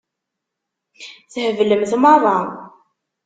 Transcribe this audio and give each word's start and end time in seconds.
Theblemt 1.33 1.91
meṛṛa. 2.01 2.37